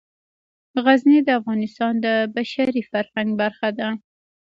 غزني 0.83 1.19
د 1.23 1.29
افغانستان 1.39 1.93
د 2.05 2.07
بشري 2.35 2.81
فرهنګ 2.91 3.29
برخه 3.41 3.69
ده. 3.79 3.89